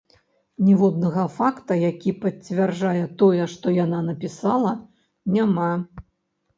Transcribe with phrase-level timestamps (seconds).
[0.69, 4.71] Ніводнага факта, які пацвярджае тое, што яна напісала,
[5.39, 5.73] няма.